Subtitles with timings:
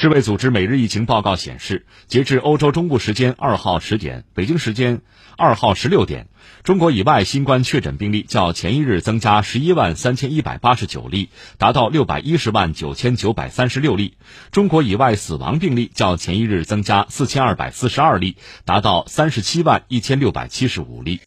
[0.00, 5.02] 世卫组织每日疫情报告显示截至欧洲中部时间二号十点北京时间
[5.36, 6.28] 二号十六点
[6.62, 11.28] 中国以外新冠确诊病例较前一日增加十一万三千一百八十九例
[11.58, 14.14] 达到六百一十万九千九百三十六例。
[14.52, 21.18] 中国以外死亡病例较前一日增加四千二百四十二例达到三十七万一千六百七十五例。